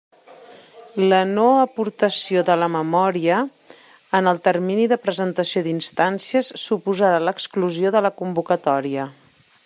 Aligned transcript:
La 1.11 1.17
no-aportació 1.31 2.43
de 2.47 2.55
la 2.61 2.69
memòria, 2.75 3.41
en 4.21 4.31
el 4.31 4.41
termini 4.49 4.87
de 4.93 4.99
presentació 5.05 5.63
d'instàncies, 5.67 6.53
suposarà 6.63 7.23
l'exclusió 7.27 7.93
de 7.97 8.03
la 8.07 8.13
convocatòria. 8.23 9.07